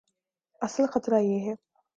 اصل 0.61 0.85
خطرہ 0.85 1.19
یہ 1.19 1.49
ہے۔ 1.49 1.55